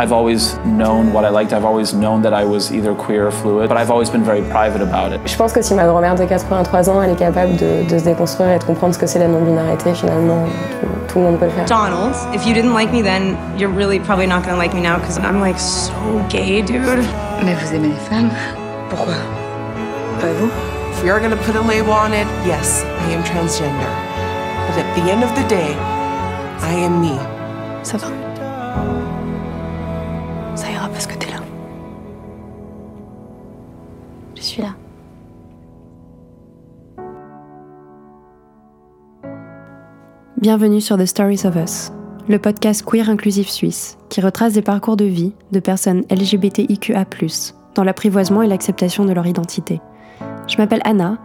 [0.00, 1.52] I've always known what I liked.
[1.52, 4.42] I've always known that I was either queer or fluid, but I've always been very
[4.42, 5.20] private about it.
[5.26, 8.04] Je pense que si ma grand-mère de 83 ans, elle est capable de, de se
[8.04, 10.44] déconstruire et de comprendre ce que c'est la non-binarité, finalement,
[10.80, 11.64] tout, tout, le monde peut le faire.
[11.64, 14.98] Donald, if you didn't like me then, you're really probably not gonna like me now
[15.00, 15.90] because I'm like so
[16.28, 17.02] gay, dude.
[17.44, 18.30] Mais vous aimez les femmes
[18.90, 19.14] Pourquoi
[20.20, 20.48] Pas vous
[20.92, 23.90] If we are gonna put a label on it, yes, I am transgender.
[24.68, 25.74] But at the end of the day,
[26.62, 27.18] I am me.
[27.82, 28.06] Ça va.
[40.40, 41.90] Bienvenue sur The Stories of Us,
[42.28, 47.06] le podcast queer inclusif suisse qui retrace des parcours de vie de personnes LGBTIQA,
[47.74, 49.80] dans l'apprivoisement et l'acceptation de leur identité.
[50.46, 51.18] Je m'appelle Anna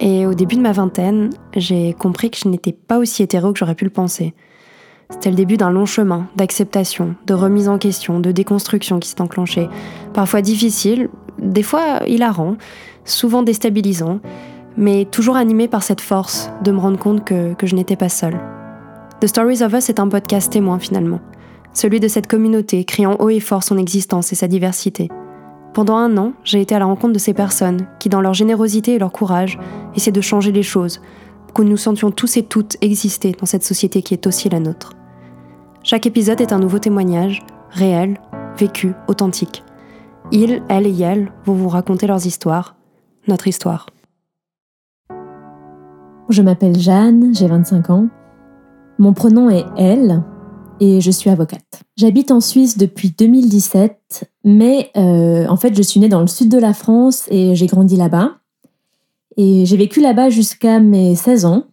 [0.00, 3.58] et au début de ma vingtaine, j'ai compris que je n'étais pas aussi hétéro que
[3.60, 4.34] j'aurais pu le penser.
[5.10, 9.20] C'était le début d'un long chemin d'acceptation, de remise en question, de déconstruction qui s'est
[9.20, 9.68] enclenché.
[10.12, 12.56] Parfois difficile, des fois hilarant,
[13.04, 14.18] souvent déstabilisant,
[14.76, 18.08] mais toujours animé par cette force de me rendre compte que, que je n'étais pas
[18.08, 18.40] seule.
[19.20, 21.20] The Stories of Us est un podcast témoin finalement,
[21.72, 25.08] celui de cette communauté criant haut et fort son existence et sa diversité.
[25.72, 28.94] Pendant un an, j'ai été à la rencontre de ces personnes qui, dans leur générosité
[28.94, 29.58] et leur courage,
[29.94, 31.00] essaient de changer les choses,
[31.46, 34.58] pour que nous sentions tous et toutes exister dans cette société qui est aussi la
[34.58, 34.94] nôtre.
[35.82, 38.20] Chaque épisode est un nouveau témoignage, réel,
[38.58, 39.64] vécu, authentique.
[40.32, 42.76] Ils, elles et elles vont vous raconter leurs histoires,
[43.28, 43.86] notre histoire.
[46.30, 48.08] Je m'appelle Jeanne, j'ai 25 ans.
[49.00, 50.22] Mon prénom est Elle
[50.78, 51.82] et je suis avocate.
[51.96, 56.48] J'habite en Suisse depuis 2017, mais euh, en fait je suis née dans le sud
[56.48, 58.36] de la France et j'ai grandi là-bas.
[59.36, 61.64] Et j'ai vécu là-bas jusqu'à mes 16 ans.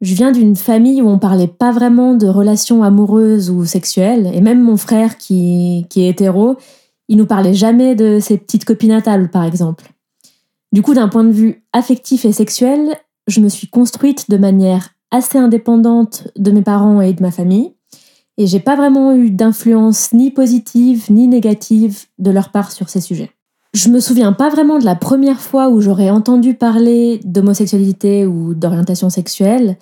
[0.00, 4.40] Je viens d'une famille où on parlait pas vraiment de relations amoureuses ou sexuelles, et
[4.40, 6.56] même mon frère qui, qui est hétéro,
[7.08, 9.92] il nous parlait jamais de ses petites copines natales, par exemple.
[10.72, 14.90] Du coup, d'un point de vue affectif et sexuel, je me suis construite de manière
[15.10, 17.72] assez indépendante de mes parents et de ma famille,
[18.36, 23.00] et j'ai pas vraiment eu d'influence ni positive ni négative de leur part sur ces
[23.00, 23.30] sujets.
[23.74, 28.54] Je me souviens pas vraiment de la première fois où j'aurais entendu parler d'homosexualité ou
[28.54, 29.76] d'orientation sexuelle,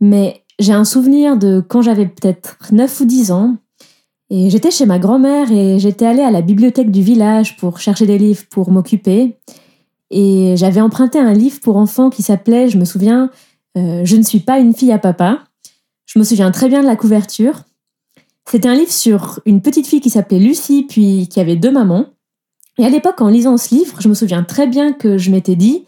[0.00, 3.56] mais j'ai un souvenir de quand j'avais peut-être 9 ou 10 ans,
[4.30, 8.06] et j'étais chez ma grand-mère et j'étais allée à la bibliothèque du village pour chercher
[8.06, 9.38] des livres pour m'occuper,
[10.10, 13.30] et j'avais emprunté un livre pour enfants qui s'appelait, je me souviens,
[13.76, 15.40] euh, Je ne suis pas une fille à papa.
[16.06, 17.64] Je me souviens très bien de la couverture.
[18.50, 22.06] C'était un livre sur une petite fille qui s'appelait Lucie, puis qui avait deux mamans.
[22.78, 25.56] Et à l'époque, en lisant ce livre, je me souviens très bien que je m'étais
[25.56, 25.84] dit,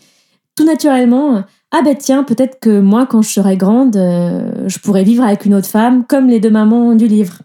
[0.57, 5.05] tout naturellement, ah ben tiens, peut-être que moi, quand je serai grande, euh, je pourrais
[5.05, 7.39] vivre avec une autre femme, comme les deux mamans du livre.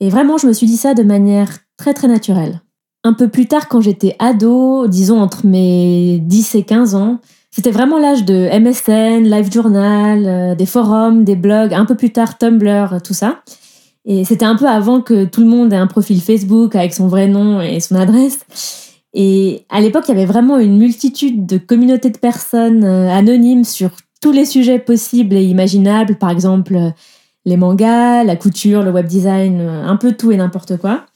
[0.00, 2.62] Et vraiment, je me suis dit ça de manière très très naturelle.
[3.04, 7.20] Un peu plus tard, quand j'étais ado, disons entre mes 10 et 15 ans,
[7.50, 12.10] c'était vraiment l'âge de MSN, Live Journal, euh, des forums, des blogs, un peu plus
[12.10, 13.40] tard Tumblr, tout ça.
[14.04, 17.08] Et c'était un peu avant que tout le monde ait un profil Facebook avec son
[17.08, 18.40] vrai nom et son adresse.
[19.14, 23.64] Et à l'époque, il y avait vraiment une multitude de communautés de personnes euh, anonymes
[23.64, 26.90] sur tous les sujets possibles et imaginables, par exemple euh,
[27.44, 31.06] les mangas, la couture, le web design, un peu tout et n'importe quoi.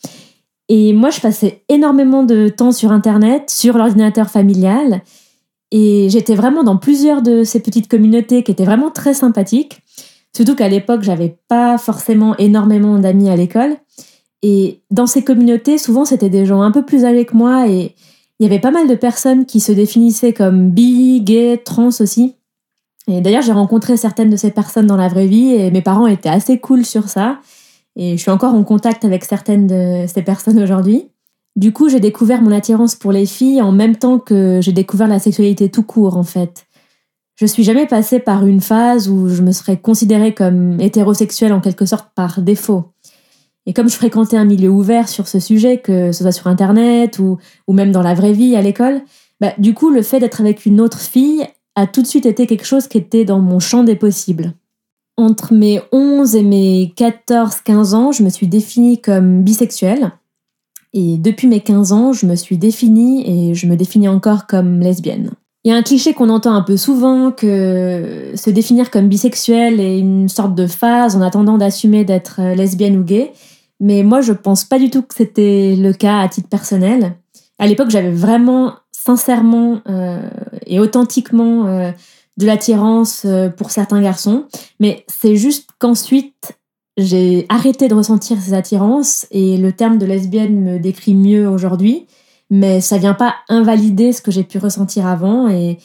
[0.69, 5.03] Et moi, je passais énormément de temps sur Internet, sur l'ordinateur familial,
[5.73, 9.81] et j'étais vraiment dans plusieurs de ces petites communautés qui étaient vraiment très sympathiques.
[10.37, 13.77] Surtout qu'à l'époque, j'avais pas forcément énormément d'amis à l'école.
[14.43, 17.95] Et dans ces communautés, souvent, c'était des gens un peu plus âgés que moi et
[18.39, 22.35] il y avait pas mal de personnes qui se définissaient comme bi, gay, trans aussi.
[23.09, 26.07] Et d'ailleurs, j'ai rencontré certaines de ces personnes dans la vraie vie et mes parents
[26.07, 27.39] étaient assez cool sur ça.
[27.97, 31.09] Et je suis encore en contact avec certaines de ces personnes aujourd'hui.
[31.57, 35.09] Du coup, j'ai découvert mon attirance pour les filles en même temps que j'ai découvert
[35.09, 36.67] la sexualité tout court, en fait.
[37.35, 41.61] Je suis jamais passée par une phase où je me serais considérée comme hétérosexuelle en
[41.61, 42.85] quelque sorte par défaut.
[43.67, 47.19] Et comme je fréquentais un milieu ouvert sur ce sujet, que ce soit sur Internet
[47.19, 47.39] ou,
[47.69, 49.03] ou même dans la vraie vie à l'école,
[49.41, 51.45] bah, du coup, le fait d'être avec une autre fille
[51.75, 54.55] a tout de suite été quelque chose qui était dans mon champ des possibles.
[55.17, 60.13] Entre mes 11 et mes 14-15 ans, je me suis définie comme bisexuelle.
[60.95, 64.81] Et depuis mes 15 ans, je me suis définie et je me définis encore comme
[64.81, 65.31] lesbienne.
[65.65, 69.79] Il y a un cliché qu'on entend un peu souvent que se définir comme bisexuel
[69.81, 73.33] est une sorte de phase en attendant d'assumer d'être lesbienne ou gay.
[73.79, 77.15] Mais moi, je pense pas du tout que c'était le cas à titre personnel.
[77.59, 80.21] À l'époque, j'avais vraiment sincèrement euh,
[80.67, 81.91] et authentiquement euh,
[82.39, 83.27] de l'attirance
[83.57, 84.47] pour certains garçons.
[84.81, 86.59] Mais c'est juste qu'ensuite,
[86.97, 92.07] j'ai arrêté de ressentir ces attirances et le terme de lesbienne me décrit mieux aujourd'hui,
[92.51, 95.79] mais ça vient pas invalider ce que j'ai pu ressentir avant et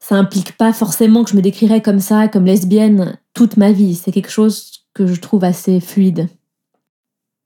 [0.00, 3.94] ça implique pas forcément que je me décrirais comme ça, comme lesbienne, toute ma vie.
[3.94, 6.28] C'est quelque chose que je trouve assez fluide.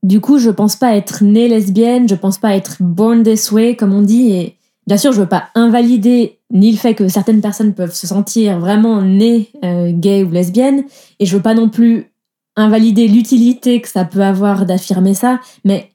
[0.03, 3.75] Du coup, je pense pas être née lesbienne, je pense pas être born this way,
[3.75, 7.41] comme on dit, et bien sûr, je veux pas invalider ni le fait que certaines
[7.41, 10.85] personnes peuvent se sentir vraiment nées euh, gay ou lesbiennes,
[11.19, 12.13] et je veux pas non plus
[12.57, 15.91] invalider l'utilité que ça peut avoir d'affirmer ça, mais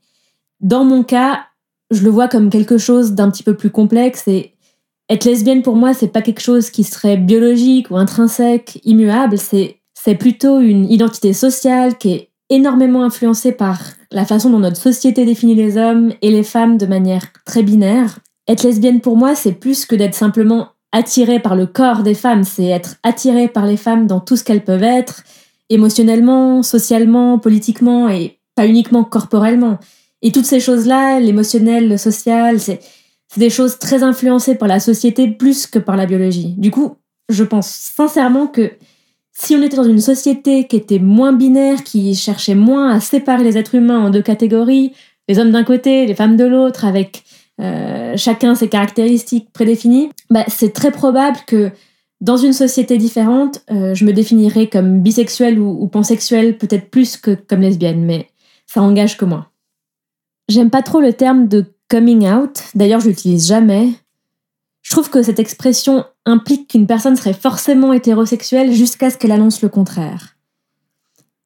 [0.59, 1.45] dans mon cas,
[1.91, 4.53] je le vois comme quelque chose d'un petit peu plus complexe et
[5.09, 10.15] être lesbienne pour moi, c'est pas quelque chose qui serait biologique ou intrinsèque, immuable, c'est
[10.15, 13.79] plutôt une identité sociale qui est énormément influencée par
[14.11, 18.19] la façon dont notre société définit les hommes et les femmes de manière très binaire.
[18.49, 22.43] Être lesbienne pour moi, c'est plus que d'être simplement attirée par le corps des femmes,
[22.43, 25.23] c'est être attirée par les femmes dans tout ce qu'elles peuvent être,
[25.69, 29.77] émotionnellement, socialement, politiquement et pas uniquement corporellement.
[30.23, 32.79] Et toutes ces choses-là, l'émotionnel, le social, c'est
[33.37, 36.55] des choses très influencées par la société plus que par la biologie.
[36.57, 36.95] Du coup,
[37.29, 38.71] je pense sincèrement que
[39.31, 43.43] si on était dans une société qui était moins binaire, qui cherchait moins à séparer
[43.43, 44.93] les êtres humains en deux catégories,
[45.27, 47.23] les hommes d'un côté, les femmes de l'autre, avec
[47.59, 51.71] euh, chacun ses caractéristiques prédéfinies, bah, c'est très probable que
[52.21, 57.31] dans une société différente, euh, je me définirais comme bisexuelle ou, pansexuelle, peut-être plus que
[57.31, 58.27] comme lesbienne, mais
[58.67, 59.51] ça engage que moi.
[60.49, 63.89] J'aime pas trop le terme de coming out, d'ailleurs je l'utilise jamais.
[64.81, 69.61] Je trouve que cette expression implique qu'une personne serait forcément hétérosexuelle jusqu'à ce qu'elle annonce
[69.61, 70.35] le contraire.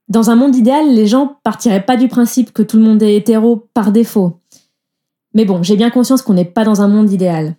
[0.10, 3.16] Dans un monde idéal, les gens partiraient pas du principe que tout le monde est
[3.16, 4.40] hétéro par défaut.
[5.34, 7.56] Mais bon, j'ai bien conscience qu'on n'est pas dans un monde idéal.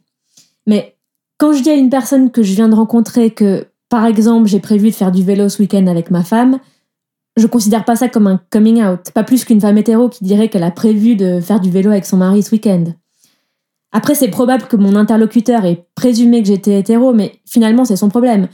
[0.66, 0.96] Mais
[1.38, 4.60] quand je dis à une personne que je viens de rencontrer que, par exemple, j'ai
[4.60, 6.58] prévu de faire du vélo ce week-end avec ma femme,
[7.36, 10.48] je considère pas ça comme un coming out, pas plus qu'une femme hétéro qui dirait
[10.48, 12.84] qu'elle a prévu de faire du vélo avec son mari ce week-end.
[13.90, 18.08] Après, c'est probable que mon interlocuteur ait présumé que j'étais hétéro, mais finalement, c'est son
[18.08, 18.48] problème.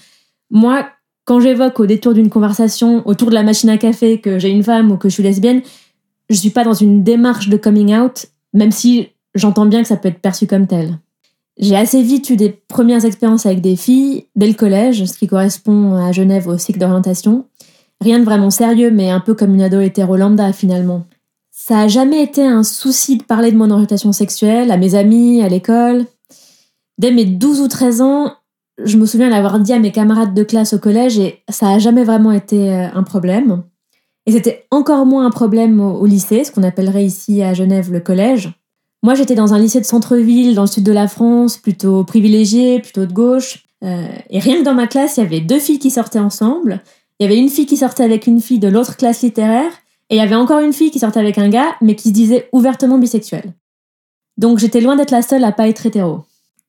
[0.51, 0.87] Moi,
[1.25, 4.63] quand j'évoque au détour d'une conversation autour de la machine à café que j'ai une
[4.63, 5.63] femme ou que je suis lesbienne,
[6.29, 9.97] je suis pas dans une démarche de coming out, même si j'entends bien que ça
[9.97, 10.99] peut être perçu comme tel.
[11.59, 15.27] J'ai assez vite eu des premières expériences avec des filles dès le collège, ce qui
[15.27, 17.45] correspond à Genève au cycle d'orientation.
[18.01, 21.05] Rien de vraiment sérieux, mais un peu comme une ado hétéro lambda finalement.
[21.51, 25.43] Ça a jamais été un souci de parler de mon orientation sexuelle à mes amis,
[25.43, 26.07] à l'école.
[26.97, 28.33] Dès mes 12 ou 13 ans,
[28.83, 31.79] je me souviens l'avoir dit à mes camarades de classe au collège et ça a
[31.79, 33.63] jamais vraiment été euh, un problème.
[34.31, 37.99] Et c'était encore moins un problème au lycée, ce qu'on appellerait ici à Genève le
[37.99, 38.53] collège.
[39.03, 42.79] Moi, j'étais dans un lycée de centre-ville, dans le sud de la France, plutôt privilégié,
[42.79, 43.65] plutôt de gauche.
[43.83, 46.81] Euh, et rien que dans ma classe, il y avait deux filles qui sortaient ensemble.
[47.19, 49.73] Il y avait une fille qui sortait avec une fille de l'autre classe littéraire.
[50.11, 52.15] Et il y avait encore une fille qui sortait avec un gars, mais qui se
[52.15, 53.53] disait ouvertement bisexuelle.
[54.37, 56.21] Donc j'étais loin d'être la seule à pas être hétéro.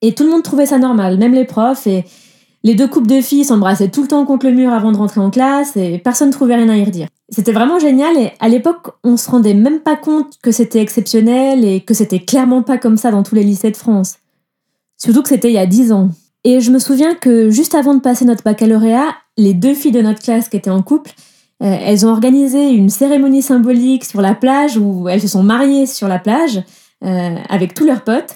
[0.02, 1.86] Et tout le monde trouvait ça normal, même les profs.
[1.86, 2.06] Et
[2.63, 5.19] les deux couples de filles s'embrassaient tout le temps contre le mur avant de rentrer
[5.19, 7.08] en classe et personne ne trouvait rien à y redire.
[7.30, 11.66] C'était vraiment génial et à l'époque, on se rendait même pas compte que c'était exceptionnel
[11.66, 14.18] et que c'était clairement pas comme ça dans tous les lycées de France.
[14.98, 16.10] Surtout que c'était il y a dix ans.
[16.44, 20.02] Et je me souviens que juste avant de passer notre baccalauréat, les deux filles de
[20.02, 21.12] notre classe qui étaient en couple,
[21.63, 25.86] euh, elles ont organisé une cérémonie symbolique sur la plage où elles se sont mariées
[25.86, 26.62] sur la plage
[27.04, 28.36] euh, avec tous leurs potes.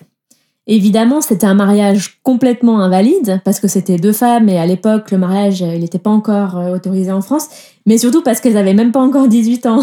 [0.68, 5.20] Évidemment, c'était un mariage complètement invalide parce que c'était deux femmes et à l'époque, le
[5.20, 7.50] mariage, il n'était pas encore euh, autorisé en France,
[7.86, 9.82] mais surtout parce qu'elles n'avaient même pas encore 18 ans.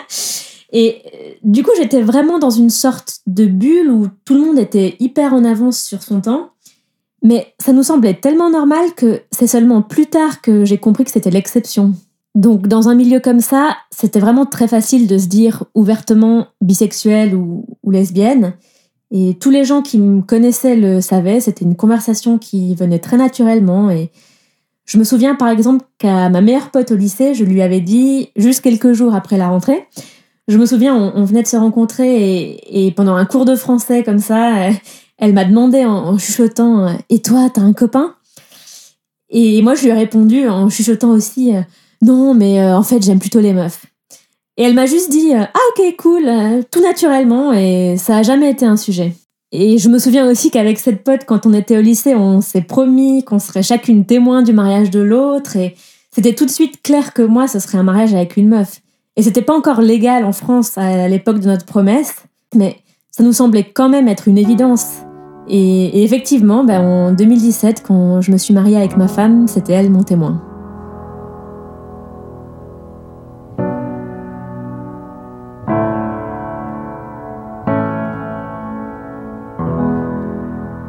[0.72, 4.58] et euh, du coup, j'étais vraiment dans une sorte de bulle où tout le monde
[4.58, 6.50] était hyper en avance sur son temps.
[7.22, 11.10] Mais ça nous semblait tellement normal que c'est seulement plus tard que j'ai compris que
[11.10, 11.92] c'était l'exception.
[12.34, 17.34] Donc dans un milieu comme ça, c'était vraiment très facile de se dire ouvertement bisexuelle
[17.34, 18.54] ou, ou lesbienne.
[19.10, 23.16] Et tous les gens qui me connaissaient le savaient, c'était une conversation qui venait très
[23.16, 23.90] naturellement.
[23.90, 24.10] Et
[24.84, 28.30] je me souviens par exemple qu'à ma meilleure pote au lycée, je lui avais dit,
[28.36, 29.86] juste quelques jours après la rentrée,
[30.48, 34.20] je me souviens, on, venait de se rencontrer et, pendant un cours de français comme
[34.20, 34.70] ça,
[35.18, 38.14] elle, m'a demandé en, chuchotant Et toi, t'as un copain?
[39.28, 41.52] Et moi, je lui ai répondu en chuchotant aussi
[42.00, 43.86] Non, mais euh, en fait, j'aime plutôt les meufs.
[44.56, 48.50] Et elle m'a juste dit Ah, ok, cool, euh, tout naturellement, et ça a jamais
[48.50, 49.12] été un sujet.
[49.52, 52.62] Et je me souviens aussi qu'avec cette pote, quand on était au lycée, on s'est
[52.62, 55.74] promis qu'on serait chacune témoin du mariage de l'autre, et
[56.10, 58.80] c'était tout de suite clair que moi, ce serait un mariage avec une meuf.
[59.16, 62.14] Et c'était pas encore légal en France à l'époque de notre promesse,
[62.54, 62.76] mais
[63.10, 64.86] ça nous semblait quand même être une évidence.
[65.48, 69.90] Et, effectivement, ben, en 2017, quand je me suis mariée avec ma femme, c'était elle
[69.90, 70.42] mon témoin.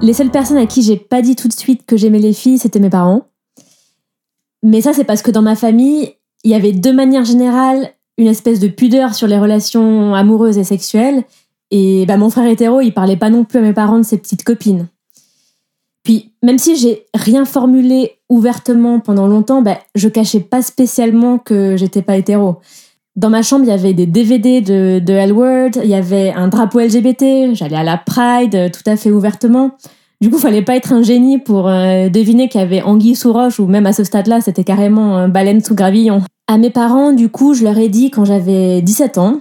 [0.07, 2.59] Les seules personnes à qui j'ai pas dit tout de suite que j'aimais les filles,
[2.59, 3.23] c'était mes parents.
[4.63, 6.13] Mais ça, c'est parce que dans ma famille,
[6.45, 10.63] il y avait de manière générale une espèce de pudeur sur les relations amoureuses et
[10.63, 11.25] sexuelles.
[11.71, 14.17] Et bah, mon frère hétéro, il parlait pas non plus à mes parents de ses
[14.17, 14.87] petites copines.
[16.03, 21.75] Puis, même si j'ai rien formulé ouvertement pendant longtemps, bah, je cachais pas spécialement que
[21.75, 22.59] j'étais pas hétéro.
[23.17, 26.47] Dans ma chambre, il y avait des DVD de, de L-Word, il y avait un
[26.47, 29.71] drapeau LGBT, j'allais à la Pride tout à fait ouvertement.
[30.21, 33.31] Du coup, fallait pas être un génie pour euh, deviner qu'il y avait anguille sous
[33.31, 36.24] roche ou même à ce stade-là, c'était carrément baleine sous gravillon.
[36.47, 39.39] À mes parents, du coup, je leur ai dit quand j'avais 17 ans,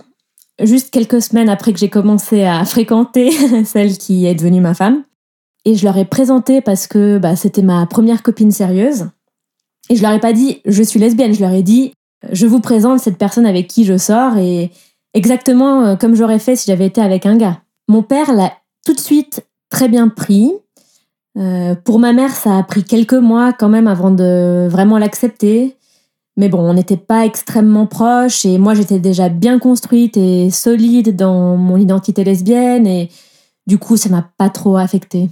[0.62, 3.30] juste quelques semaines après que j'ai commencé à fréquenter
[3.64, 5.04] celle qui est devenue ma femme.
[5.64, 9.08] Et je leur ai présenté parce que bah, c'était ma première copine sérieuse.
[9.90, 11.92] Et je leur ai pas dit je suis lesbienne, je leur ai dit
[12.32, 14.70] je vous présente cette personne avec qui je sors et
[15.14, 17.60] exactement euh, comme j'aurais fait si j'avais été avec un gars.
[17.88, 18.52] Mon père l'a
[18.84, 20.52] tout de suite très bien pris.
[21.36, 25.76] Euh, pour ma mère, ça a pris quelques mois quand même avant de vraiment l'accepter.
[26.36, 31.16] Mais bon, on n'était pas extrêmement proches et moi j'étais déjà bien construite et solide
[31.16, 33.08] dans mon identité lesbienne et
[33.66, 35.30] du coup ça m'a pas trop affectée.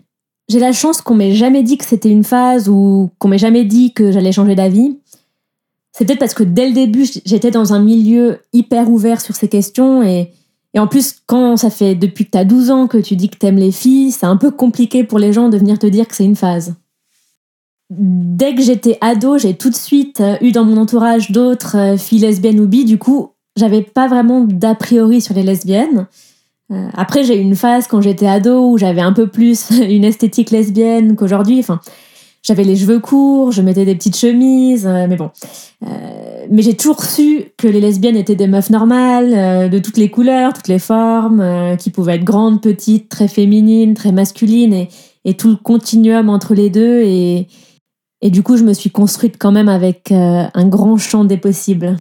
[0.49, 3.64] J'ai la chance qu'on m'ait jamais dit que c'était une phase ou qu'on m'ait jamais
[3.64, 4.99] dit que j'allais changer d'avis.
[5.92, 9.49] C'est peut-être parce que dès le début, j'étais dans un milieu hyper ouvert sur ces
[9.49, 10.32] questions et,
[10.75, 13.28] et en plus, quand ça fait depuis que tu as 12 ans que tu dis
[13.28, 16.09] que t'aimes les filles, c'est un peu compliqué pour les gens de venir te dire
[16.09, 16.75] que c'est une phase.
[17.90, 21.97] Dès que j'étais ado, j'ai tout de suite euh, eu dans mon entourage d'autres euh,
[21.97, 26.09] filles lesbiennes ou bi, du coup, j'avais pas vraiment d'a priori sur les lesbiennes.
[26.73, 30.04] Euh, après, j'ai eu une phase quand j'étais ado où j'avais un peu plus une
[30.04, 31.61] esthétique lesbienne qu'aujourd'hui.
[31.61, 31.81] Enfin,
[32.44, 35.30] j'avais les cheveux courts, je mettais des petites chemises, euh, mais bon.
[35.82, 39.96] Euh, mais j'ai toujours su que les lesbiennes étaient des meufs normales, euh, de toutes
[39.96, 44.86] les couleurs, toutes les formes, qui pouvaient être grandes, petites, très féminines, très masculines,
[45.24, 47.00] et, tout le continuum entre les deux.
[47.02, 47.48] Et,
[48.20, 51.96] et du coup, je me suis construite quand même avec un grand champ des possibles.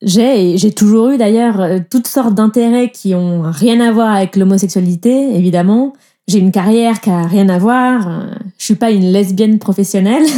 [0.00, 5.34] J'ai, j'ai toujours eu d'ailleurs, toutes sortes d'intérêts qui ont rien à voir avec l'homosexualité,
[5.34, 5.92] évidemment.
[6.28, 8.26] J'ai une carrière qui a rien à voir.
[8.58, 10.24] Je suis pas une lesbienne professionnelle.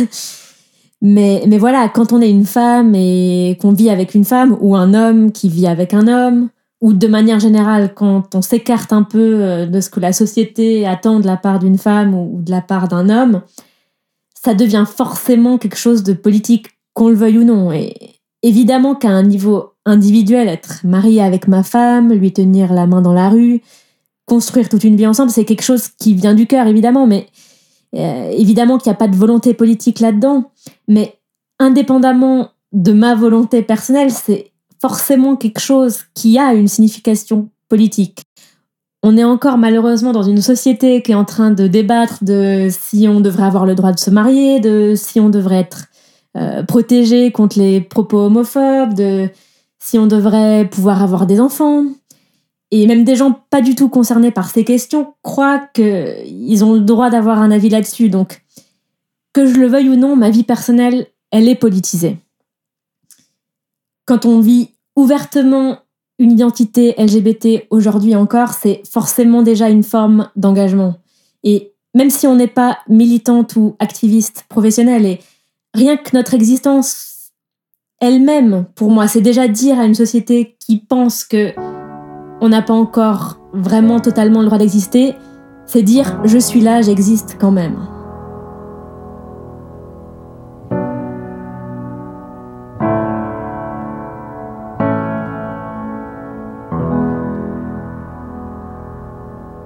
[1.03, 4.77] Mais, mais voilà, quand on est une femme et qu'on vit avec une femme ou
[4.77, 9.03] un homme qui vit avec un homme, ou de manière générale, quand on s'écarte un
[9.03, 12.51] peu euh, de ce que la société attend de la part d'une femme ou de
[12.51, 13.43] la part d'un homme,
[14.43, 17.73] ça devient forcément quelque chose de politique, qu'on le veuille ou non.
[17.73, 17.95] Et
[18.43, 23.13] évidemment qu'à un niveau individuel, être marié avec ma femme, lui tenir la main dans
[23.13, 23.61] la rue,
[24.31, 27.27] construire toute une vie ensemble, c'est quelque chose qui vient du cœur, évidemment, mais
[27.97, 30.53] euh, évidemment qu'il n'y a pas de volonté politique là-dedans.
[30.87, 31.19] Mais
[31.59, 38.23] indépendamment de ma volonté personnelle, c'est forcément quelque chose qui a une signification politique.
[39.03, 43.09] On est encore malheureusement dans une société qui est en train de débattre de si
[43.09, 45.87] on devrait avoir le droit de se marier, de si on devrait être
[46.37, 49.29] euh, protégé contre les propos homophobes, de
[49.81, 51.87] si on devrait pouvoir avoir des enfants.
[52.71, 56.81] Et même des gens pas du tout concernés par ces questions croient qu'ils ont le
[56.81, 58.09] droit d'avoir un avis là-dessus.
[58.09, 58.43] Donc,
[59.33, 62.19] que je le veuille ou non, ma vie personnelle, elle est politisée.
[64.05, 65.79] Quand on vit ouvertement
[66.19, 70.97] une identité LGBT aujourd'hui encore, c'est forcément déjà une forme d'engagement.
[71.43, 75.21] Et même si on n'est pas militante ou activiste professionnelle, et
[75.75, 77.33] rien que notre existence
[78.01, 81.53] elle-même, pour moi, c'est déjà dire à une société qui pense que
[82.41, 85.15] on n'a pas encore vraiment totalement le droit d'exister,
[85.67, 87.77] c'est dire je suis là, j'existe quand même.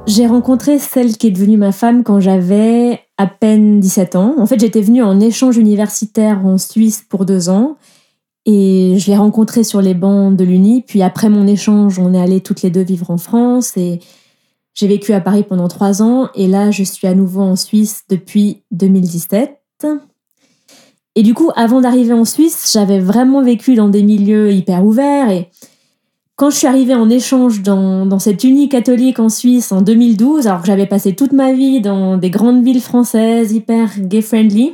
[0.06, 4.34] J'ai rencontré celle qui est devenue ma femme quand j'avais à peine 17 ans.
[4.38, 7.76] En fait, j'étais venue en échange universitaire en Suisse pour deux ans
[8.46, 10.82] et je l'ai rencontré sur les bancs de l'Uni.
[10.82, 14.00] Puis après mon échange, on est allé toutes les deux vivre en France et
[14.74, 16.28] j'ai vécu à Paris pendant trois ans.
[16.34, 19.60] Et là, je suis à nouveau en Suisse depuis 2017.
[21.16, 25.30] Et du coup, avant d'arriver en Suisse, j'avais vraiment vécu dans des milieux hyper ouverts.
[25.30, 25.48] Et
[26.34, 30.48] quand je suis arrivée en échange dans, dans cette uni catholique en Suisse en 2012,
[30.48, 34.72] alors que j'avais passé toute ma vie dans des grandes villes françaises hyper gay-friendly,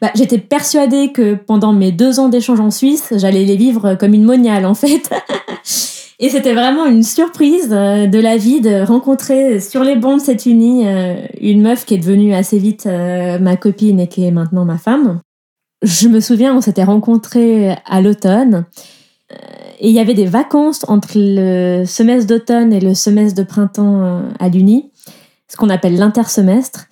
[0.00, 4.14] bah, j'étais persuadée que pendant mes deux ans d'échange en Suisse, j'allais les vivre comme
[4.14, 5.10] une moniale en fait.
[6.22, 10.24] Et c'était vraiment une surprise euh, de la vie de rencontrer sur les bancs de
[10.24, 14.26] cette uni euh, une meuf qui est devenue assez vite euh, ma copine et qui
[14.26, 15.20] est maintenant ma femme.
[15.82, 18.66] Je me souviens, on s'était rencontrés à l'automne
[19.78, 24.20] et il y avait des vacances entre le semestre d'automne et le semestre de printemps
[24.38, 24.90] à l'Uni,
[25.48, 26.88] ce qu'on appelle l'intersemestre.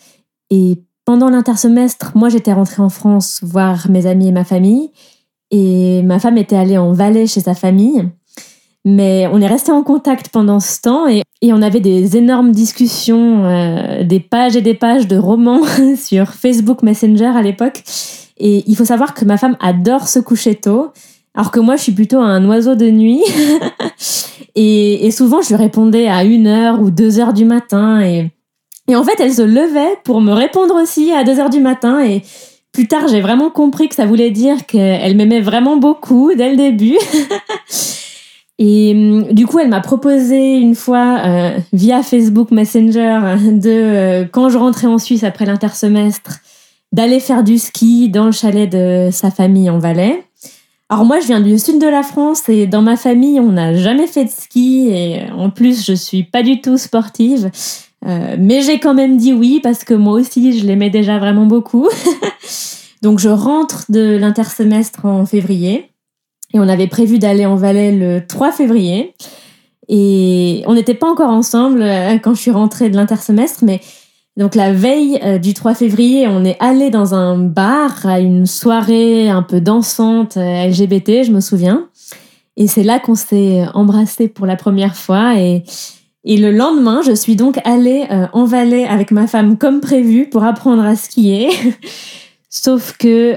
[0.49, 0.79] Et
[1.09, 4.91] pendant l'intersemestre, moi j'étais rentrée en France voir mes amis et ma famille.
[5.51, 8.11] Et ma femme était allée en Valais chez sa famille.
[8.85, 13.47] Mais on est resté en contact pendant ce temps et, on avait des énormes discussions,
[13.47, 15.63] euh, des pages et des pages de romans
[15.97, 17.83] sur Facebook Messenger à l'époque.
[18.37, 20.89] Et il faut savoir que ma femme adore se coucher tôt,
[21.35, 23.23] alors que moi je suis plutôt un oiseau de nuit.
[24.55, 28.03] et, souvent je lui répondais à 1h ou 2h du matin.
[28.03, 28.31] Et,
[28.89, 32.05] et en fait elle se levait pour me répondre aussi à 2h du matin.
[32.05, 32.23] Et
[32.73, 36.57] plus tard j'ai vraiment compris que ça voulait dire qu'elle m'aimait vraiment beaucoup dès le
[36.57, 36.99] début.
[38.59, 44.25] Et hum, du coup, elle m'a proposé une fois euh, via Facebook Messenger de euh,
[44.31, 46.41] quand je rentrais en Suisse après l'intersemestre
[46.93, 50.25] d'aller faire du ski dans le chalet de sa famille en Valais.
[50.89, 53.75] Alors moi, je viens du sud de la France et dans ma famille, on n'a
[53.75, 57.51] jamais fait de ski et en plus, je suis pas du tout sportive.
[58.07, 61.47] Euh, mais j'ai quand même dit oui parce que moi aussi, je l'aimais déjà vraiment
[61.47, 61.89] beaucoup.
[63.03, 65.91] Donc je rentre de l'intersemestre en février.
[66.55, 69.15] Et on avait prévu d'aller en Valais le 3 février.
[69.89, 73.81] Et on n'était pas encore ensemble euh, quand je suis rentrée de l'intersemestre, mais
[74.37, 78.47] donc la veille euh, du 3 février, on est allé dans un bar à une
[78.47, 81.89] soirée un peu dansante LGBT, je me souviens.
[82.57, 85.39] Et c'est là qu'on s'est embrassé pour la première fois.
[85.39, 85.65] Et,
[86.25, 90.45] et le lendemain, je suis donc allée en Valais avec ma femme comme prévu pour
[90.45, 91.49] apprendre à skier.
[92.51, 93.35] Sauf que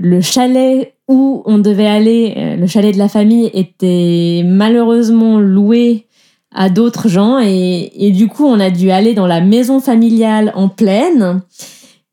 [0.00, 6.06] le chalet où on devait aller, euh, le chalet de la famille était malheureusement loué
[6.54, 10.68] à d'autres gens et, du coup on a dû aller dans la maison familiale en
[10.68, 11.42] pleine.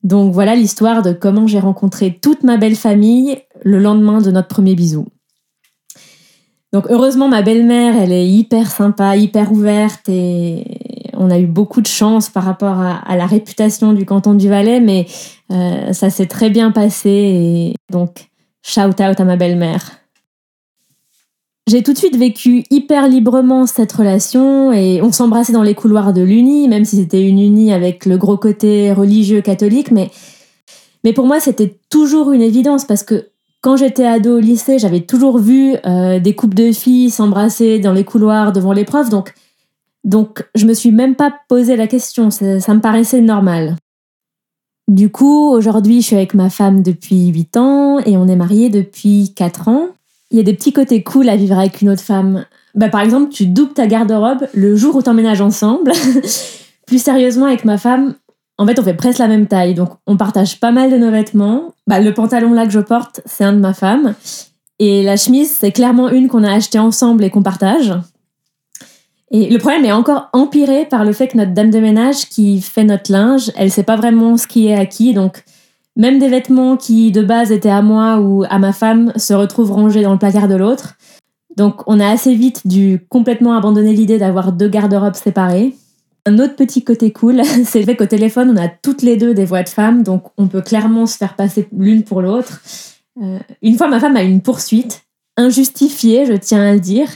[0.04, 4.48] Donc voilà l'histoire de comment j'ai rencontré toute ma belle famille le lendemain de notre
[4.48, 5.06] premier bisou.
[6.74, 10.64] Donc heureusement ma belle-mère elle est hyper sympa, hyper ouverte et
[11.14, 14.80] on a eu beaucoup de chance par rapport à, la réputation du canton du Valais,
[14.80, 15.06] mais
[15.52, 18.32] euh, ça s'est très bien passé et donc
[18.64, 19.92] Shout out à ma belle-mère.
[21.68, 26.14] J'ai tout de suite vécu hyper librement cette relation et on s'embrassait dans les couloirs
[26.14, 30.12] de l'Uni, même si c'était une Uni avec le gros côté religieux catholique, mais,
[31.04, 33.31] mais pour moi c'était toujours une évidence parce que
[33.62, 37.94] quand j'étais ado au lycée, j'avais toujours vu euh, des couples de filles s'embrasser dans
[37.94, 39.34] les couloirs devant les profs, donc,
[40.04, 43.78] donc je me suis même pas posé la question, ça me paraissait normal.
[44.88, 48.70] Du coup, aujourd'hui, je suis avec ma femme depuis 8 ans et on est mariés
[48.70, 49.88] depuis 4 ans.
[50.32, 52.46] Il y a des petits côtés cool à vivre avec une autre femme.
[52.74, 55.92] Bah, par exemple, tu doubles ta garde-robe le jour où t'emménages ensemble.
[56.88, 58.16] Plus sérieusement, avec ma femme,
[58.58, 59.74] en fait, on fait presque la même taille.
[59.74, 61.74] Donc, on partage pas mal de nos vêtements.
[61.88, 64.14] Bah, le pantalon là que je porte, c'est un de ma femme.
[64.80, 67.94] Et la chemise, c'est clairement une qu'on a achetée ensemble et qu'on partage.
[69.32, 72.62] Et le problème est encore empiré par le fait que notre dame de ménage qui
[72.62, 75.14] fait notre linge, elle sait pas vraiment ce qui est à qui.
[75.14, 75.44] Donc,
[75.96, 79.72] même des vêtements qui de base étaient à moi ou à ma femme se retrouvent
[79.72, 80.96] rangés dans le placard de l'autre.
[81.58, 85.76] Donc, on a assez vite dû complètement abandonner l'idée d'avoir deux garde-robes séparées.
[86.26, 89.34] Un autre petit côté cool, c'est le fait qu'au téléphone, on a toutes les deux
[89.34, 92.62] des voix de femmes, donc on peut clairement se faire passer l'une pour l'autre.
[93.22, 95.04] Euh, une fois, ma femme a eu une poursuite,
[95.38, 97.08] injustifiée, je tiens à le dire.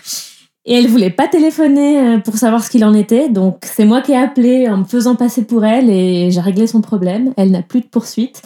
[0.68, 4.02] Et elle voulait pas téléphoner euh, pour savoir ce qu'il en était, donc c'est moi
[4.02, 7.34] qui ai appelé en me faisant passer pour elle et j'ai réglé son problème.
[7.38, 8.42] Elle n'a plus de poursuite.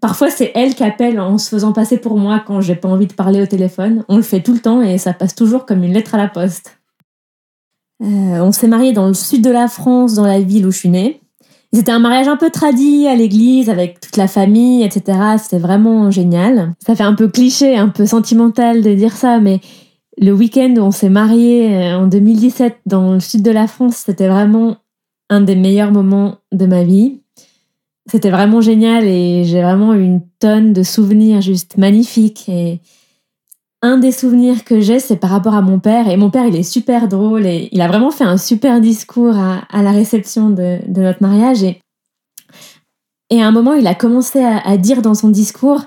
[0.00, 3.06] Parfois, c'est elle qui appelle en se faisant passer pour moi quand j'ai pas envie
[3.06, 4.04] de parler au téléphone.
[4.08, 6.28] On le fait tout le temps et ça passe toujours comme une lettre à la
[6.28, 6.78] poste.
[8.04, 10.78] Euh, on s'est mariés dans le sud de la France, dans la ville où je
[10.78, 11.20] suis née.
[11.72, 15.18] C'était un mariage un peu tradit à l'église avec toute la famille, etc.
[15.42, 16.74] C'était vraiment génial.
[16.86, 19.60] Ça fait un peu cliché, un peu sentimental de dire ça, mais
[20.18, 23.96] le week-end où on s'est mariés euh, en 2017 dans le sud de la France,
[24.06, 24.76] c'était vraiment
[25.30, 27.20] un des meilleurs moments de ma vie.
[28.06, 32.48] C'était vraiment génial et j'ai vraiment une tonne de souvenirs juste magnifiques.
[32.48, 32.80] Et
[33.84, 36.08] un des souvenirs que j'ai, c'est par rapport à mon père.
[36.08, 39.36] Et mon père, il est super drôle et il a vraiment fait un super discours
[39.36, 41.62] à, la réception de, notre mariage.
[41.62, 45.82] Et, à un moment, il a commencé à dire dans son discours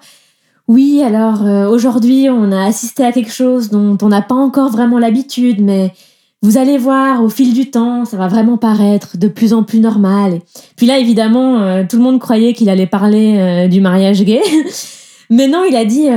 [0.68, 4.70] oui, alors euh, aujourd'hui, on a assisté à quelque chose dont on n'a pas encore
[4.70, 5.94] vraiment l'habitude, mais
[6.42, 9.80] vous allez voir, au fil du temps, ça va vraiment paraître de plus en plus
[9.80, 10.42] normal.
[10.76, 14.42] Puis là, évidemment, euh, tout le monde croyait qu'il allait parler euh, du mariage gay.
[15.30, 16.10] mais non, il a dit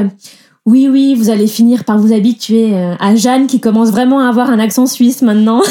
[0.66, 4.50] oui, oui, vous allez finir par vous habituer à Jeanne qui commence vraiment à avoir
[4.50, 5.62] un accent suisse maintenant.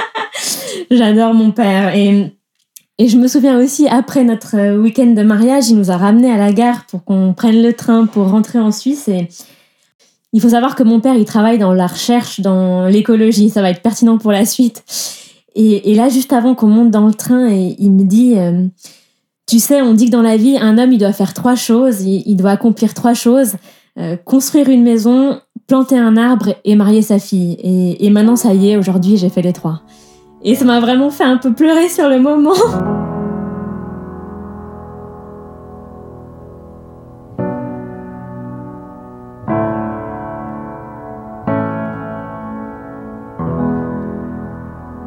[0.90, 1.94] J'adore mon père.
[1.94, 2.32] Et
[2.98, 6.30] et je me souviens aussi, après notre euh, week-end de mariage, il nous a ramenés
[6.30, 9.08] à la gare pour qu'on prenne le train pour rentrer en Suisse.
[9.08, 9.28] Et
[10.32, 13.50] il faut savoir que mon père, il travaille dans la recherche, dans l'écologie.
[13.50, 14.84] Ça va être pertinent pour la suite.
[15.54, 18.66] Et, là, juste avant qu'on monte dans le train, et il me dit, euh,
[19.46, 22.02] tu sais, on dit que dans la vie, un homme, il doit faire trois choses,
[22.02, 23.54] il, doit accomplir trois choses,
[23.98, 27.56] euh, construire une maison, planter un arbre et marier sa fille.
[27.62, 29.82] Et, et maintenant, ça y est, aujourd'hui, j'ai fait les trois.
[30.42, 32.54] Et ça m'a vraiment fait un peu pleurer sur le moment.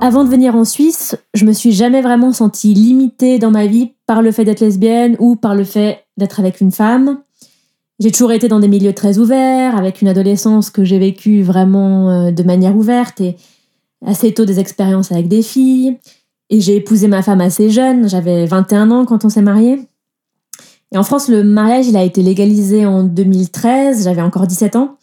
[0.05, 3.93] Avant de venir en Suisse, je me suis jamais vraiment sentie limitée dans ma vie
[4.05, 7.23] par le fait d'être lesbienne ou par le fait d'être avec une femme.
[7.99, 12.09] J'ai toujours été dans des milieux très ouverts, avec une adolescence que j'ai vécue vraiment
[12.09, 13.37] euh, de manière ouverte et
[14.05, 15.97] assez tôt des expériences avec des filles.
[16.49, 19.79] Et j'ai épousé ma femme assez jeune, j'avais 21 ans quand on s'est mariés.
[20.91, 24.97] Et en France, le mariage, il a été légalisé en 2013, j'avais encore 17 ans.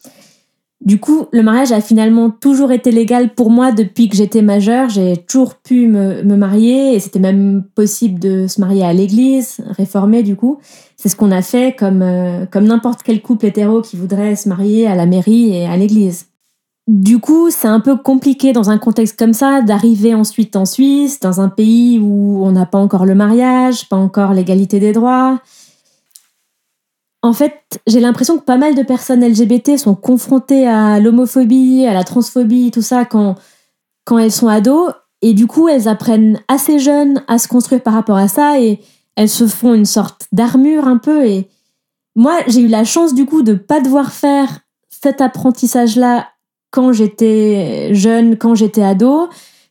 [0.85, 4.89] Du coup, le mariage a finalement toujours été légal pour moi depuis que j'étais majeure.
[4.89, 10.23] J'ai toujours pu me, marier et c'était même possible de se marier à l'église, réformée
[10.23, 10.57] du coup.
[10.97, 14.49] C'est ce qu'on a fait comme, euh, comme n'importe quel couple hétéro qui voudrait se
[14.49, 16.25] marier à la mairie et à l'église.
[16.87, 21.21] Du coup, c'est un peu compliqué dans un contexte comme ça d'arriver ensuite en Suisse,
[21.21, 25.39] dans un pays où on n'a pas encore le mariage, pas encore l'égalité des droits.
[27.23, 31.93] En fait, j'ai l'impression que pas mal de personnes LGBT sont confrontées à l'homophobie, à
[31.93, 33.35] la transphobie, tout ça quand,
[34.03, 34.91] quand elles sont ados.
[35.21, 38.81] Et du coup, elles apprennent assez jeunes à se construire par rapport à ça et
[39.15, 41.25] elles se font une sorte d'armure un peu.
[41.25, 41.47] Et
[42.13, 44.59] moi, j'ai eu la chance du coup de pas devoir faire
[44.89, 46.27] cet apprentissage-là
[46.71, 49.29] quand j'étais jeune, quand j'étais ado.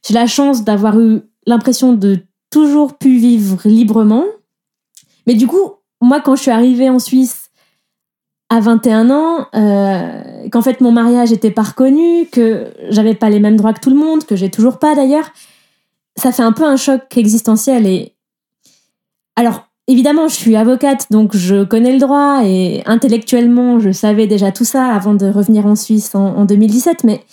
[0.09, 4.25] J'ai la chance d'avoir eu l'impression de toujours pu vivre librement.
[5.27, 7.42] Mais du coup, moi, quand je suis arrivée en Suisse
[8.53, 13.41] à 21 ans, euh, qu'en fait mon mariage était pas reconnu, que j'avais pas les
[13.41, 15.25] mêmes droits que tout le monde, que j'ai toujours pas d'ailleurs,
[16.17, 17.87] ça fait un peu un choc existentiel.
[17.87, 18.13] Et
[19.37, 24.53] alors évidemment, je suis avocate, donc je connais le droit et intellectuellement, je savais déjà
[24.53, 27.25] tout ça avant de revenir en Suisse en, 2017, mais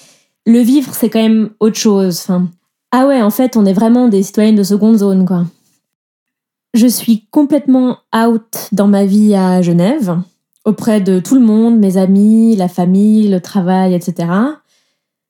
[0.45, 2.27] le vivre, c'est quand même autre chose.
[2.93, 5.43] ah ouais, en fait, on est vraiment des citoyennes de seconde zone, quoi.
[6.73, 10.17] Je suis complètement out dans ma vie à Genève
[10.69, 14.29] auprès de tout le monde, mes amis, la famille, le travail, etc.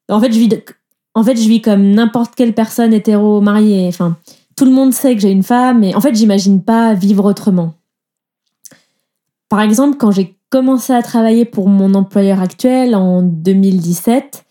[0.09, 3.87] En fait, je vis, en comme n'importe quelle personne hétéro mariée.
[3.87, 4.17] Enfin,
[4.55, 7.73] tout le monde sait que j'ai une femme, et en fait, j'imagine pas vivre autrement.
[9.49, 14.45] Par exemple, quand j'ai commencé à travailler pour mon employeur actuel en 2017,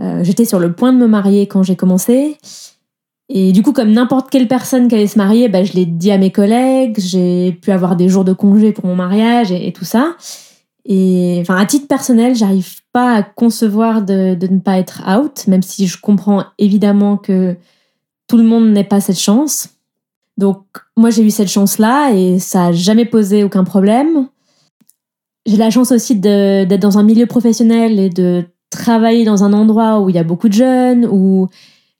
[0.00, 2.38] euh, j'étais sur le point de me marier quand j'ai commencé.
[3.28, 6.10] Et du coup, comme n'importe quelle personne qui allait se marier, bah, je l'ai dit
[6.10, 9.84] à mes collègues, j'ai pu avoir des jours de congé pour mon mariage et, tout
[9.84, 10.16] ça.
[10.84, 15.46] Et enfin, à titre personnel, j'arrive pas à concevoir de, de, ne pas être out,
[15.46, 17.56] même si je comprends évidemment que
[18.28, 19.70] tout le monde n'ait pas cette chance.
[20.36, 20.64] Donc,
[20.96, 24.28] moi, j'ai eu cette chance-là et ça a jamais posé aucun problème.
[25.46, 30.00] J'ai la chance aussi d'être dans un milieu professionnel et de travailler dans un endroit
[30.00, 31.48] où il y a beaucoup de jeunes, où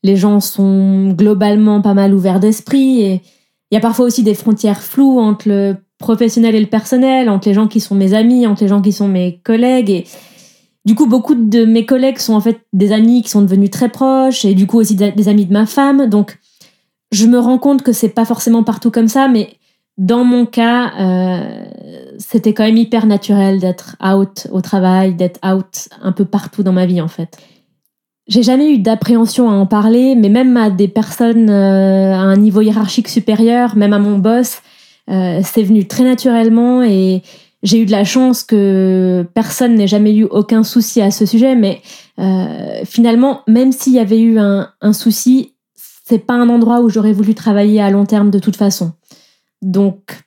[0.04, 3.22] les gens sont globalement pas mal ouverts d'esprit et
[3.70, 7.48] il y a parfois aussi des frontières floues entre le professionnel et le personnel, entre
[7.48, 10.04] les gens qui sont mes amis, entre les gens qui sont mes collègues et
[10.84, 13.88] du coup beaucoup de mes collègues sont en fait des amis qui sont devenus très
[13.88, 16.38] proches et du coup aussi des amis de ma femme donc
[17.10, 19.56] je me rends compte que c'est pas forcément partout comme ça mais
[19.96, 21.64] dans mon cas, euh,
[22.18, 26.72] c'était quand même hyper naturel d'être out au travail, d'être out un peu partout dans
[26.72, 27.38] ma vie en fait.
[28.26, 32.36] J'ai jamais eu d'appréhension à en parler, mais même à des personnes euh, à un
[32.36, 34.62] niveau hiérarchique supérieur, même à mon boss,
[35.10, 37.22] euh, c'est venu très naturellement et
[37.62, 41.54] j'ai eu de la chance que personne n'ait jamais eu aucun souci à ce sujet.
[41.54, 41.82] Mais
[42.18, 46.88] euh, finalement, même s'il y avait eu un, un souci, c'est pas un endroit où
[46.88, 48.92] j'aurais voulu travailler à long terme de toute façon.
[49.60, 50.20] Donc,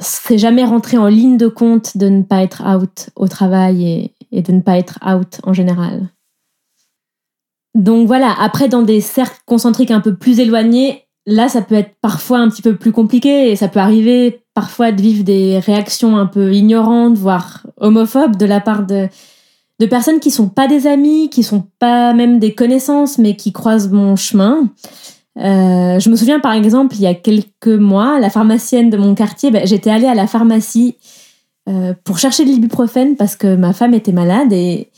[0.00, 4.42] c'est jamais rentré en ligne de compte de ne pas être out au travail et
[4.42, 6.08] de ne pas être out en général.
[7.74, 11.94] Donc voilà, après dans des cercles concentriques un peu plus éloignés, là ça peut être
[12.00, 16.16] parfois un petit peu plus compliqué et ça peut arriver parfois de vivre des réactions
[16.16, 19.08] un peu ignorantes, voire homophobes de la part de,
[19.88, 23.90] personnes qui sont pas des amis, qui sont pas même des connaissances, mais qui croisent
[23.90, 24.70] mon chemin.
[25.38, 29.14] Euh, je me souviens par exemple, il y a quelques mois, la pharmacienne de mon
[29.14, 30.96] quartier, ben, j'étais allée à la pharmacie
[31.68, 34.88] euh, pour chercher de l'ibuprofène parce que ma femme était malade et,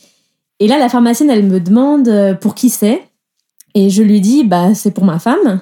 [0.60, 3.02] et là, la pharmacienne, elle me demande euh, pour qui c'est.
[3.74, 5.60] Et je lui dis, bah, c'est pour ma femme.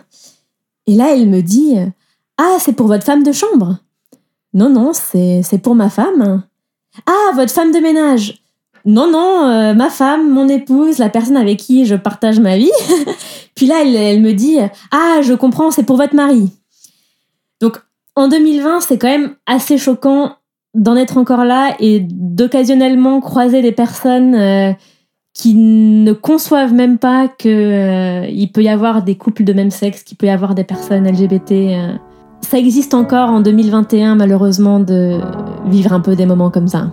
[0.87, 1.77] Et là, elle me dit,
[2.37, 3.79] ah, c'est pour votre femme de chambre.
[4.55, 6.43] Non, non, c'est pour ma femme.
[7.07, 8.43] Ah, votre femme de ménage.
[8.85, 12.71] non, non, euh, ma femme, mon épouse, la personne avec qui je partage ma vie.
[13.55, 14.59] Puis là, elle, elle, me dit
[14.91, 16.51] Ah, je comprends, c'est pour votre mari.
[17.61, 17.79] Donc,
[18.17, 20.38] en 2020, c'est quand même assez choquant
[20.75, 24.73] d'en être encore là et d'occasionnellement croiser des personnes euh,
[25.35, 30.03] qui ne conçoivent même pas qu'il euh, peut y avoir des couples de même sexe,
[30.03, 31.53] qu'il peut y avoir des personnes LGBT.
[31.53, 31.93] Euh.
[32.41, 35.21] Ça existe encore en 2021, malheureusement, de
[35.67, 36.91] vivre un peu des moments comme ça.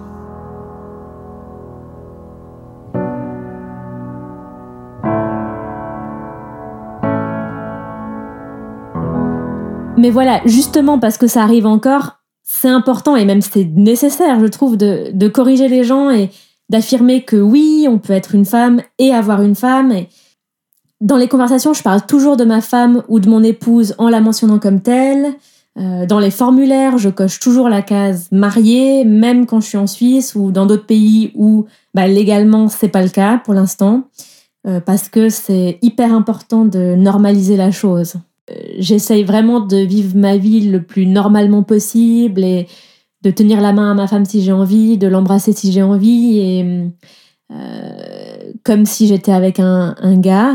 [9.97, 14.45] Mais voilà, justement parce que ça arrive encore, c'est important et même c'est nécessaire, je
[14.45, 16.29] trouve, de, corriger les gens et
[16.69, 19.91] d'affirmer que oui, on peut être une femme et avoir une femme.
[19.91, 20.07] Et
[21.01, 24.21] dans les conversations, je parle toujours de ma femme ou de mon épouse en la
[24.21, 25.33] mentionnant comme telle.
[25.77, 29.87] Euh, dans les formulaires, je coche toujours la case mariée, même quand je suis en
[29.87, 34.03] Suisse ou dans d'autres pays où bah, légalement c'est pas le cas pour l'instant,
[34.67, 38.15] euh, parce que c'est hyper important de normaliser la chose
[38.77, 42.67] j'essaye vraiment de vivre ma vie le plus normalement possible et
[43.21, 46.91] de tenir la main à ma femme si j'ai envie, de l'embrasser si j'ai envie,
[47.51, 50.53] euh, comme si j'étais avec un, gars.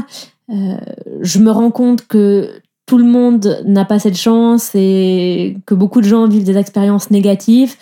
[0.50, 0.76] Euh,
[1.20, 6.00] je me rends compte que tout le monde n'a pas cette chance et que beaucoup
[6.00, 7.74] de gens vivent des expériences négatives.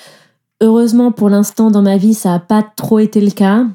[0.61, 3.66] Heureusement, pour l'instant, dans ma vie, ça n'a pas trop été le cas.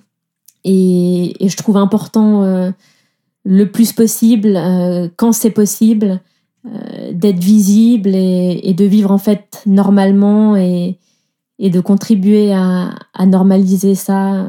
[0.63, 2.71] Et, je trouve important euh,
[3.43, 6.21] le plus possible, euh, quand c'est possible,
[6.65, 10.97] euh, d'être visible et, de vivre en fait normalement et,
[11.59, 14.47] de contribuer à, à, normaliser ça.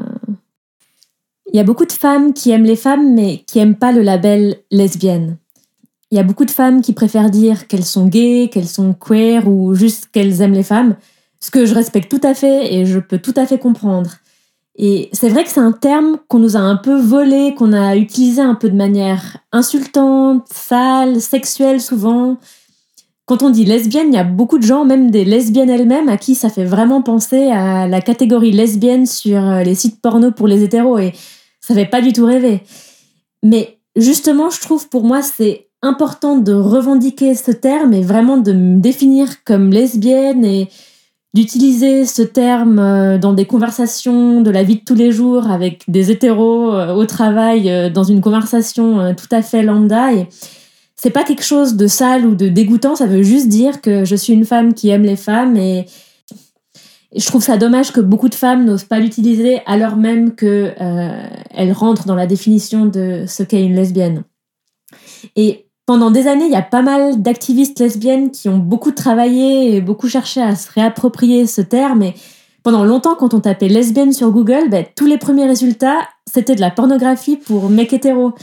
[1.51, 4.01] Il y a beaucoup de femmes qui aiment les femmes mais qui aiment pas le
[4.01, 5.37] label lesbienne.
[6.11, 9.47] Il y a beaucoup de femmes qui préfèrent dire qu'elles sont gays, qu'elles sont queer
[9.47, 10.95] ou juste qu'elles aiment les femmes,
[11.39, 14.11] ce que je respecte tout à fait et je peux tout à fait comprendre.
[14.77, 17.95] Et c'est vrai que c'est un terme qu'on nous a un peu volé, qu'on a
[17.95, 22.37] utilisé un peu de manière insultante, sale, sexuelle souvent.
[23.25, 26.17] Quand on dit lesbienne, il y a beaucoup de gens, même des lesbiennes elles-mêmes, à
[26.17, 30.47] qui ça fait vraiment penser à la catégorie lesbienne sur euh, les sites porno pour
[30.47, 30.99] les hétéros.
[30.99, 31.13] Et
[31.61, 32.61] ça fait pas du tout rêver.
[33.41, 38.51] Mais justement, je trouve pour moi, c'est important de revendiquer ce terme et vraiment de
[38.51, 40.67] me définir comme lesbienne et
[41.35, 45.83] d'utiliser ce terme euh, dans des conversations de la vie de tous les jours avec
[45.89, 50.13] des hétéros euh, au travail, euh, dans une conversation tout à fait lambda.
[50.13, 50.29] Et
[50.95, 54.15] c'est pas quelque chose de sale ou de dégoûtant, ça veut juste dire que je
[54.15, 55.85] suis une femme qui aime les femmes et,
[57.17, 62.07] je trouve ça dommage que beaucoup de femmes n'osent pas l'utiliser alors même qu'elles rentrent
[62.07, 64.23] dans la définition de ce qu'est une lesbienne.
[65.37, 69.75] Et pendant des années, il y a pas mal d'activistes lesbiennes qui ont beaucoup travaillé
[69.75, 72.01] et beaucoup cherché à se réapproprier ce terme.
[72.01, 72.15] Et
[72.63, 76.61] pendant longtemps, quand on tapait lesbienne sur Google, ben, tous les premiers résultats, c'était de
[76.61, 78.33] la pornographie pour mecs hétéros.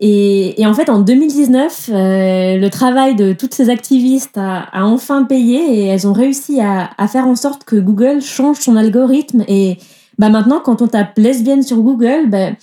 [0.00, 5.80] Et, en fait, en 2019, euh, le travail de toutes ces activistes a, enfin payé
[5.80, 9.42] et elles ont réussi à, faire en sorte que Google change son algorithme.
[9.48, 9.78] Et
[10.18, 12.54] bah maintenant, quand on tape lesbienne sur Google, ben,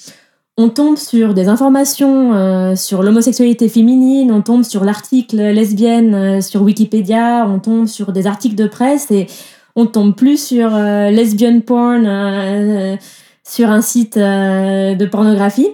[0.57, 6.41] on tombe sur des informations euh, sur l'homosexualité féminine, on tombe sur l'article lesbienne euh,
[6.41, 9.27] sur Wikipédia, on tombe sur des articles de presse et
[9.75, 12.97] on tombe plus sur euh, lesbian porn
[13.43, 15.67] sur un site de pornographie.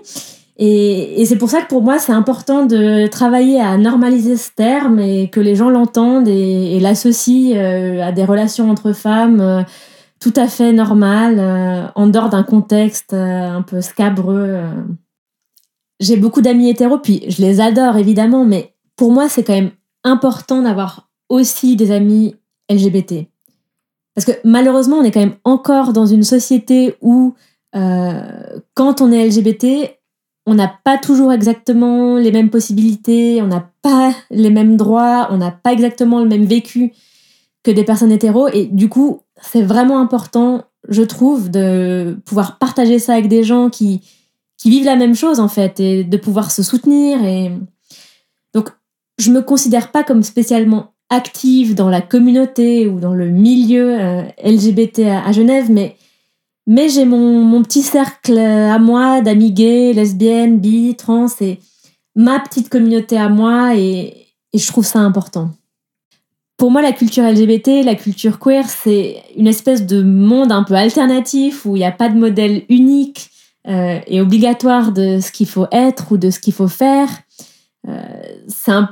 [0.57, 4.99] Et, c'est pour ça que pour moi, c'est important de travailler à normaliser ce terme
[4.99, 9.63] et que les gens l'entendent et, et l'associent à des relations entre femmes
[10.21, 14.49] tout à fait normal, euh, en dehors d'un contexte euh, un peu scabreux.
[14.49, 14.83] Euh.
[15.99, 19.71] J'ai beaucoup d'amis hétéros, puis je les adore évidemment, mais pour moi, c'est quand même
[20.03, 22.35] important d'avoir aussi des amis
[22.69, 23.27] LGBT.
[24.13, 27.33] Parce que malheureusement, on est quand même encore dans une société où,
[27.73, 29.97] quand on est LGBT,
[30.45, 35.37] on n'a pas toujours exactement les mêmes possibilités, on n'a pas les mêmes droits, on
[35.37, 36.93] n'a pas exactement le même vécu
[37.63, 42.99] que des personnes hétéros, et du coup, c'est vraiment important, je trouve, de pouvoir partager
[42.99, 44.01] ça avec des gens qui,
[44.57, 47.23] qui vivent la même chose en fait et de pouvoir se soutenir.
[47.23, 47.51] Et
[48.53, 48.69] donc,
[49.17, 54.23] je me considère pas comme spécialement active dans la communauté ou dans le milieu euh,
[54.43, 55.97] LGBT à, Genève, mais
[56.67, 61.59] mais j'ai mon, mon, petit cercle à moi d'amis gays, lesbiennes, bi, trans et
[62.15, 65.49] ma petite communauté à moi et, et je trouve ça important.
[66.61, 70.75] Pour moi, la culture LGBT, la culture queer, c'est une espèce de monde un peu
[70.75, 73.31] alternatif où il n'y a pas de modèle unique
[73.67, 77.09] euh, et obligatoire de ce qu'il faut être ou de ce qu'il faut faire.
[77.87, 77.99] Euh,
[78.47, 78.91] c'est un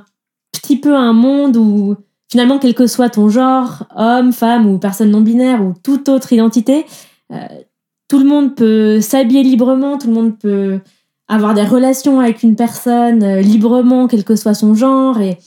[0.51, 1.95] petit peu un monde où
[2.27, 6.33] finalement, quel que soit ton genre, homme, femme ou personne non binaire ou toute autre
[6.33, 6.87] identité,
[7.31, 7.37] euh,
[8.07, 10.79] tout le monde peut s'habiller librement, tout le monde peut
[11.27, 15.37] avoir des relations avec une personne librement, quel que soit son genre, et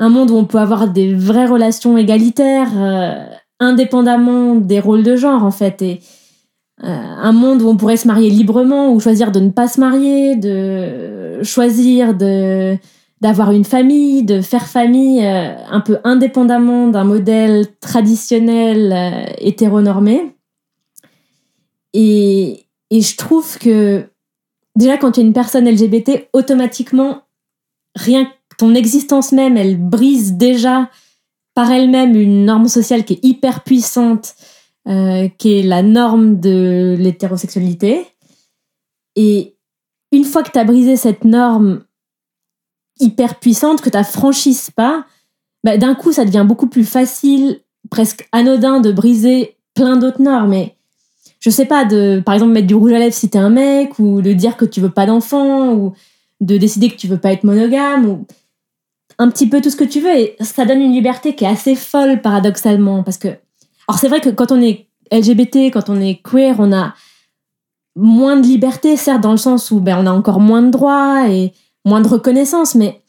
[0.00, 3.26] un monde où on peut avoir des vraies relations égalitaires, euh,
[3.60, 5.82] indépendamment des rôles de genre, en fait.
[5.82, 6.00] Et
[6.82, 9.78] euh, un monde où on pourrait se marier librement ou choisir de ne pas se
[9.78, 12.76] marier, de choisir de
[13.20, 20.34] d'avoir une famille, de faire famille un peu indépendamment d'un modèle traditionnel hétéronormé.
[21.92, 24.06] Et, et je trouve que
[24.74, 27.24] déjà quand tu es une personne LGBT, automatiquement,
[27.94, 28.30] rien que
[28.74, 30.90] existence même, elle brise déjà
[31.54, 34.34] par elle-même une norme sociale qui est hyper puissante,
[34.88, 38.06] euh, qui est la norme de l'hétérosexualité.
[39.16, 39.56] Et
[40.12, 41.84] une fois que tu as brisé cette norme
[42.98, 45.04] hyper puissante, que tu franchi ce pas,
[45.64, 50.52] bah, d'un coup, ça devient beaucoup plus facile, presque anodin de briser plein d'autres normes.
[50.54, 50.74] Et
[51.40, 53.98] je sais pas, de par exemple mettre du rouge à lèvres si t'es un mec,
[53.98, 55.92] ou de dire que tu veux pas d'enfant, ou
[56.40, 58.26] de décider que tu veux pas être monogame, ou
[59.20, 60.16] un petit peu tout ce que tu veux.
[60.16, 63.02] Et ça donne une liberté qui est assez folle, paradoxalement.
[63.02, 63.28] Parce que.
[63.86, 66.94] Alors, c'est vrai que quand on est LGBT, quand on est queer, on a
[67.96, 71.28] moins de liberté, certes, dans le sens où ben, on a encore moins de droits
[71.28, 71.52] et
[71.84, 73.02] moins de reconnaissance, mais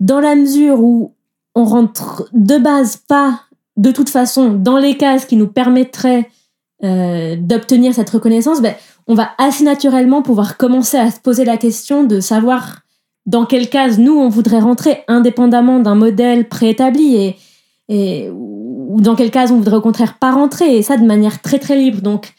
[0.00, 1.14] dans la mesure où
[1.54, 3.40] on rentre de base pas,
[3.76, 6.30] de toute façon, dans les cases qui nous permettraient
[6.84, 8.74] euh, d'obtenir cette reconnaissance, ben,
[9.08, 12.83] on va assez naturellement pouvoir commencer à se poser la question de savoir
[13.26, 17.34] dans quelle case nous on voudrait rentrer indépendamment d'un modèle préétabli
[17.88, 21.40] et, ou dans quelle case on voudrait au contraire pas rentrer et ça de manière
[21.42, 22.00] très très libre.
[22.00, 22.32] Donc,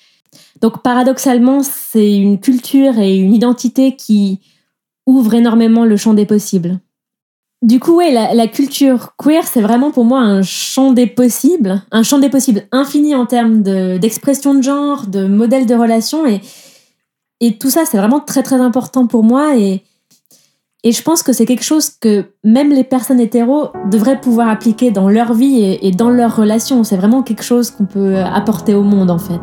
[0.62, 4.40] donc paradoxalement, c'est une culture et une identité qui
[5.06, 6.80] ouvre énormément le champ des possibles.
[7.62, 12.04] Du coup, ouais, la, culture queer, c'est vraiment pour moi un champ des possibles, un
[12.04, 13.64] champ des possibles infini en termes
[13.98, 16.28] d'expression de, genre, de modèles de relations.
[16.28, 16.42] Et,
[17.40, 19.58] et tout ça, c'est vraiment très très important pour moi.
[19.58, 19.84] Et,
[20.86, 24.92] et je pense que c'est quelque chose que même les personnes hétéros devraient pouvoir appliquer
[24.92, 26.84] dans leur vie et, dans leurs relations.
[26.84, 29.42] C'est vraiment quelque chose qu'on peut apporter au monde en fait.